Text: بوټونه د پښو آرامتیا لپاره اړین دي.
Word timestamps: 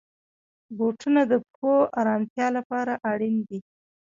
بوټونه 0.77 1.21
د 1.31 1.33
پښو 1.45 1.73
آرامتیا 2.01 2.47
لپاره 2.57 2.93
اړین 3.11 3.35
دي. 3.49 3.59